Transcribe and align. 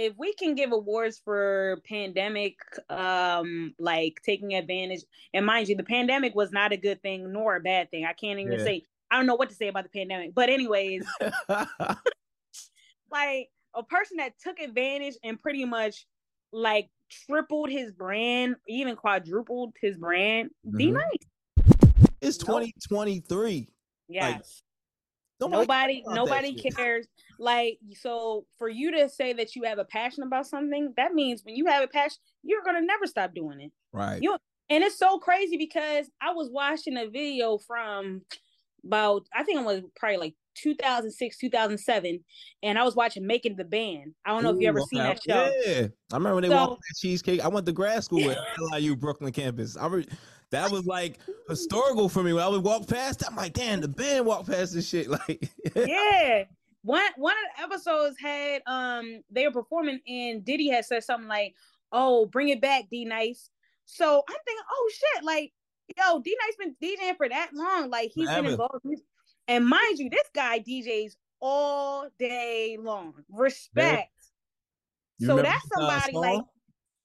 If 0.00 0.16
we 0.16 0.32
can 0.32 0.54
give 0.54 0.72
awards 0.72 1.20
for 1.22 1.78
pandemic 1.86 2.56
um 2.88 3.74
like 3.78 4.18
taking 4.24 4.54
advantage 4.54 5.02
and 5.34 5.44
mind 5.44 5.68
you 5.68 5.76
the 5.76 5.82
pandemic 5.84 6.34
was 6.34 6.50
not 6.52 6.72
a 6.72 6.76
good 6.76 7.00
thing 7.02 7.30
nor 7.32 7.56
a 7.56 7.60
bad 7.60 7.90
thing 7.90 8.06
i 8.06 8.12
can't 8.14 8.38
even 8.40 8.58
Yeah. 8.58 8.64
say 8.64 8.82
i 9.10 9.16
don't 9.16 9.26
know 9.26 9.34
what 9.34 9.50
to 9.50 9.54
say 9.54 9.68
about 9.68 9.84
the 9.84 9.90
pandemic 9.90 10.34
but 10.34 10.48
anyways 10.48 11.06
like 13.10 13.50
a 13.74 13.82
person 13.82 14.16
that 14.16 14.32
took 14.42 14.58
advantage 14.58 15.14
and 15.22 15.38
pretty 15.38 15.64
much 15.66 16.06
like 16.50 16.88
tripled 17.26 17.68
his 17.70 17.92
brand 17.92 18.56
even 18.66 18.96
quadrupled 18.96 19.74
his 19.80 19.98
brand 19.98 20.50
d 20.76 20.88
Mhm. 20.88 20.94
nice 20.94 22.06
it's 22.22 22.38
2023. 22.38 23.68
yes 24.08 24.62
Nobody 25.40 26.02
nobody 26.04 26.04
cares 26.04 26.16
nobody 26.16 26.54
cares. 26.54 27.06
Like 27.38 27.78
so 27.94 28.44
for 28.58 28.68
you 28.68 28.90
to 28.92 29.08
say 29.08 29.32
that 29.32 29.56
you 29.56 29.64
have 29.64 29.78
a 29.78 29.84
passion 29.84 30.22
about 30.22 30.46
something 30.46 30.92
that 30.96 31.14
means 31.14 31.42
when 31.44 31.56
you 31.56 31.66
have 31.66 31.82
a 31.82 31.88
passion 31.88 32.18
you're 32.42 32.62
gonna 32.64 32.82
never 32.82 33.06
stop 33.06 33.34
doing 33.34 33.60
it. 33.60 33.72
Right. 33.92 34.22
You 34.22 34.36
and 34.68 34.84
it's 34.84 34.98
so 34.98 35.18
crazy 35.18 35.56
because 35.56 36.10
I 36.20 36.32
was 36.32 36.48
watching 36.50 36.96
a 36.96 37.08
video 37.08 37.58
from 37.58 38.22
about 38.84 39.26
I 39.34 39.42
think 39.44 39.60
it 39.60 39.64
was 39.64 39.82
probably 39.96 40.18
like 40.18 40.34
2006, 40.56 41.38
2007, 41.38 42.20
and 42.62 42.78
I 42.78 42.82
was 42.82 42.96
watching 42.96 43.26
Making 43.26 43.56
the 43.56 43.64
Band. 43.64 44.14
I 44.24 44.30
don't 44.32 44.42
know 44.42 44.50
if 44.50 44.56
you 44.60 44.66
Ooh, 44.66 44.70
ever 44.70 44.80
seen 44.80 44.98
that 45.02 45.20
show. 45.22 45.52
Yeah, 45.64 45.86
I 46.12 46.16
remember 46.16 46.34
when 46.36 46.42
they 46.42 46.48
So- 46.48 46.56
walked 46.56 46.82
that 46.82 46.98
cheesecake. 46.98 47.40
I 47.40 47.48
went 47.48 47.66
to 47.66 47.72
grad 47.72 48.02
school 48.04 48.30
at 48.30 48.38
LIU 48.72 48.96
Brooklyn 48.96 49.32
campus. 49.32 49.76
I 49.76 49.86
re- 49.86 50.06
that 50.50 50.70
was 50.70 50.84
like 50.86 51.18
historical 51.48 52.08
for 52.08 52.22
me 52.22 52.32
when 52.32 52.42
I 52.42 52.48
would 52.48 52.64
walk 52.64 52.88
past. 52.88 53.22
I'm 53.26 53.36
like, 53.36 53.52
damn, 53.52 53.80
the 53.80 53.88
band 53.88 54.26
walked 54.26 54.48
past 54.50 54.74
this 54.74 54.88
shit. 54.88 55.08
Like, 55.28 55.50
yeah. 55.74 56.44
One 56.82 57.02
one 57.16 57.34
of 57.34 57.56
the 57.58 57.62
episodes 57.74 58.16
had 58.18 58.62
um 58.66 59.20
they 59.30 59.46
were 59.46 59.52
performing 59.52 60.00
and 60.08 60.42
Diddy 60.42 60.70
had 60.70 60.86
said 60.86 61.04
something 61.04 61.28
like, 61.28 61.54
"Oh, 61.92 62.24
bring 62.24 62.48
it 62.48 62.62
back, 62.62 62.84
D-Nice." 62.90 63.50
So 63.84 64.22
I'm 64.26 64.36
thinking, 64.46 64.64
"Oh 64.72 64.90
shit!" 64.94 65.22
Like, 65.24 65.52
yo, 65.96 66.20
D 66.20 66.36
Nice 66.46 66.56
been 66.56 66.76
DJing 66.82 67.16
for 67.16 67.28
that 67.28 67.50
long. 67.54 67.90
Like 67.90 68.10
he's 68.14 68.28
been 68.28 68.46
involved. 68.46 68.84
in- 68.84 68.96
And 69.48 69.66
mind 69.66 69.98
you, 69.98 70.10
this 70.10 70.28
guy 70.34 70.60
DJs 70.60 71.12
all 71.40 72.08
day 72.18 72.76
long. 72.80 73.14
Respect. 73.30 74.10
So 75.20 75.36
that's 75.36 75.68
the, 75.68 75.82
uh, 75.82 76.00
somebody 76.00 76.16
like 76.16 76.44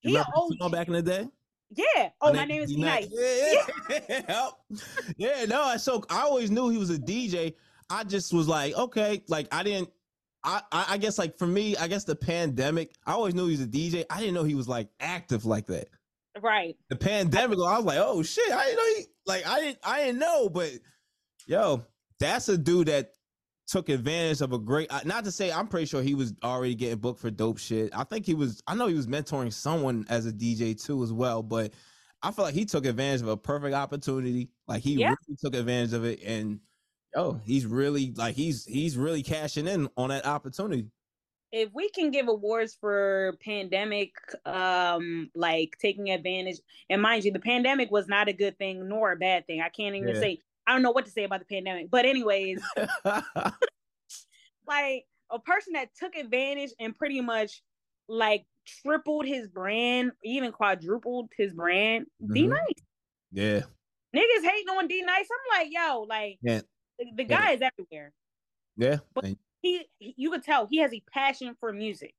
he 0.00 0.18
oh 0.34 0.68
back 0.70 0.86
in 0.86 0.94
the 0.94 1.02
day? 1.02 1.28
yeah. 1.70 2.10
Oh, 2.20 2.32
my 2.32 2.44
name 2.44 2.62
is 2.62 2.70
D 2.70 2.76
D-Nice. 2.76 3.08
Yeah, 3.10 3.62
yeah. 4.28 4.48
yeah, 5.18 5.44
no, 5.46 5.62
I 5.62 5.76
so 5.76 6.02
I 6.08 6.22
always 6.22 6.50
knew 6.50 6.70
he 6.70 6.78
was 6.78 6.90
a 6.90 6.98
DJ. 6.98 7.54
I 7.90 8.04
just 8.04 8.32
was 8.32 8.48
like, 8.48 8.74
okay, 8.76 9.22
like 9.28 9.48
I 9.52 9.62
didn't. 9.62 9.90
I 10.44 10.62
I 10.70 10.98
guess 10.98 11.18
like 11.18 11.36
for 11.36 11.46
me, 11.46 11.76
I 11.76 11.88
guess 11.88 12.04
the 12.04 12.14
pandemic. 12.16 12.94
I 13.04 13.12
always 13.12 13.34
knew 13.34 13.46
he 13.46 13.52
was 13.52 13.60
a 13.60 13.66
DJ. 13.66 14.04
I 14.08 14.20
didn't 14.20 14.34
know 14.34 14.44
he 14.44 14.54
was 14.54 14.68
like 14.68 14.88
active 15.00 15.44
like 15.44 15.66
that. 15.66 15.88
Right. 16.42 16.76
The 16.90 16.96
pandemic, 16.96 17.58
I 17.58 17.76
was 17.76 17.84
like, 17.84 17.98
oh 18.00 18.22
shit, 18.22 18.50
I 18.52 18.64
didn't 18.64 18.76
know 18.76 18.94
he 18.96 19.06
like 19.26 19.46
I 19.46 19.60
didn't 19.60 19.78
I 19.84 20.04
didn't 20.04 20.18
know, 20.20 20.48
but 20.48 20.72
yo, 21.46 21.84
that's 22.20 22.48
a 22.48 22.58
dude 22.58 22.88
that 22.88 23.12
took 23.66 23.88
advantage 23.90 24.40
of 24.40 24.52
a 24.52 24.58
great. 24.58 24.90
Not 25.04 25.24
to 25.24 25.30
say 25.32 25.52
I'm 25.52 25.68
pretty 25.68 25.86
sure 25.86 26.02
he 26.02 26.14
was 26.14 26.32
already 26.42 26.74
getting 26.74 26.98
booked 26.98 27.20
for 27.20 27.30
dope 27.30 27.58
shit. 27.58 27.90
I 27.96 28.04
think 28.04 28.24
he 28.26 28.34
was. 28.34 28.62
I 28.66 28.74
know 28.74 28.86
he 28.86 28.94
was 28.94 29.06
mentoring 29.06 29.52
someone 29.52 30.06
as 30.08 30.26
a 30.26 30.32
DJ 30.32 30.80
too 30.82 31.02
as 31.02 31.12
well, 31.12 31.42
but 31.42 31.72
I 32.22 32.30
feel 32.32 32.44
like 32.46 32.54
he 32.54 32.64
took 32.64 32.86
advantage 32.86 33.20
of 33.22 33.28
a 33.28 33.36
perfect 33.36 33.74
opportunity. 33.74 34.48
Like 34.66 34.82
he 34.82 34.94
Yeah. 34.94 35.08
really 35.08 35.36
took 35.44 35.54
advantage 35.54 35.92
of 35.92 36.04
it, 36.04 36.20
and 36.24 36.60
yo, 37.14 37.40
he's 37.44 37.66
really 37.66 38.12
like 38.16 38.34
he's 38.34 38.64
he's 38.64 38.96
really 38.96 39.22
cashing 39.22 39.68
in 39.68 39.88
on 39.96 40.08
that 40.08 40.26
opportunity. 40.26 40.86
If 41.50 41.70
we 41.72 41.88
can 41.90 42.10
give 42.10 42.28
awards 42.28 42.76
for 42.78 43.36
pandemic 43.44 44.12
um 44.44 45.30
like 45.34 45.76
taking 45.80 46.10
advantage 46.10 46.58
and 46.90 47.00
mind 47.00 47.24
you 47.24 47.32
the 47.32 47.38
pandemic 47.40 47.90
was 47.90 48.06
not 48.06 48.28
a 48.28 48.32
good 48.32 48.58
thing 48.58 48.88
nor 48.88 49.12
a 49.12 49.16
bad 49.16 49.46
thing 49.46 49.60
i 49.62 49.68
can't 49.70 49.94
even 49.96 50.10
Yeah. 50.14 50.20
say 50.20 50.38
i 50.66 50.72
don't 50.72 50.82
know 50.82 50.90
what 50.90 51.06
to 51.06 51.10
say 51.10 51.24
about 51.24 51.40
the 51.40 51.46
pandemic 51.46 51.90
but 51.90 52.04
anyways 52.04 52.60
like 54.66 55.04
a 55.30 55.38
person 55.38 55.72
that 55.74 55.88
took 55.98 56.16
advantage 56.16 56.70
and 56.80 56.96
pretty 56.96 57.20
much 57.20 57.62
like 58.08 58.44
tripled 58.66 59.26
his 59.26 59.48
brand 59.48 60.12
even 60.24 60.52
quadrupled 60.52 61.30
his 61.36 61.54
brand 61.54 62.06
d 62.32 62.42
Mhm. 62.44 62.48
nice 62.50 62.82
yeah, 63.32 63.60
niggas 64.16 64.42
hating 64.42 64.68
on 64.70 64.86
D-Nice 64.88 65.28
i'm 65.30 65.58
like 65.60 65.68
yo 65.70 66.02
like 66.08 66.38
yeah, 66.42 66.60
the, 66.98 67.06
the 67.16 67.24
Yeah. 67.24 67.28
guy 67.40 67.52
is 67.52 67.62
everywhere 67.62 68.12
yeah. 68.76 68.98
But- 69.14 69.24
And- 69.24 69.36
he, 69.62 69.84
he 69.98 70.14
you 70.16 70.30
could 70.30 70.42
tell 70.44 70.66
he 70.66 70.78
has 70.78 70.92
a 70.92 71.02
passion 71.12 71.54
for 71.60 71.72
music 71.72 72.14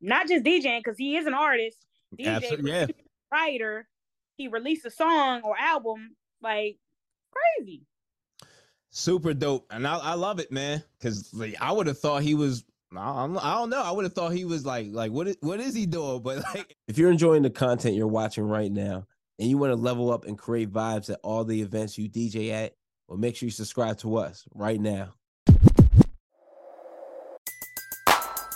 not 0.00 0.28
just 0.28 0.44
djing 0.44 0.80
because 0.82 0.96
he 0.98 1.16
is 1.16 1.26
an 1.26 1.34
artist 1.34 1.78
DJ, 2.18 2.26
Absolutely, 2.26 2.70
yeah. 2.70 2.86
writer, 3.32 3.88
he 4.36 4.48
released 4.48 4.84
a 4.84 4.90
song 4.90 5.42
or 5.44 5.56
album, 5.58 6.16
like 6.42 6.78
crazy. 7.32 7.86
super 8.90 9.34
dope, 9.34 9.66
and 9.70 9.86
I, 9.86 9.96
I 9.98 10.14
love 10.14 10.40
it, 10.40 10.50
man. 10.50 10.82
Because 10.98 11.32
like, 11.32 11.56
I 11.60 11.72
would 11.72 11.86
have 11.86 11.98
thought 11.98 12.22
he 12.22 12.34
was. 12.34 12.64
I 12.96 13.24
don't, 13.24 13.36
I 13.38 13.54
don't 13.54 13.70
know. 13.70 13.80
I 13.82 13.92
would 13.92 14.04
have 14.04 14.14
thought 14.14 14.30
he 14.32 14.44
was 14.44 14.66
like, 14.66 14.88
like 14.90 15.12
what 15.12 15.28
is 15.28 15.36
what 15.40 15.60
is 15.60 15.74
he 15.74 15.86
doing? 15.86 16.22
But 16.22 16.42
like, 16.54 16.76
If 16.88 16.98
you're 16.98 17.12
enjoying 17.12 17.42
the 17.42 17.50
content 17.50 17.94
you're 17.94 18.08
watching 18.08 18.44
right 18.48 18.72
now 18.72 19.06
and 19.38 19.48
you 19.48 19.58
want 19.58 19.70
to 19.70 19.76
level 19.76 20.12
up 20.12 20.24
and 20.24 20.36
create 20.36 20.72
vibes 20.72 21.08
at 21.08 21.20
all 21.22 21.44
the 21.44 21.62
events 21.62 21.96
you 21.96 22.08
DJ 22.08 22.50
at, 22.50 22.74
well, 23.06 23.18
make 23.18 23.36
sure 23.36 23.46
you 23.46 23.52
subscribe 23.52 23.98
to 23.98 24.16
us 24.16 24.44
right 24.54 24.80
now. 24.80 25.14